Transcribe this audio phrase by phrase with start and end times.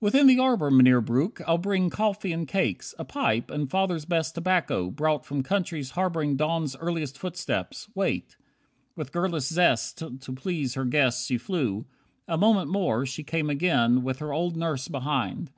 [0.00, 4.04] 30 "Within the arbour, Mynheer Breuck, I'll bring Coffee and cakes, a pipe, and Father's
[4.04, 7.74] best Tobacco, brought from countries harbouring Dawn's earliest footstep.
[7.92, 8.36] Wait."
[8.94, 11.84] With girlish zest To please her guest she flew.
[12.28, 15.50] A moment more She came again, with her old nurse behind.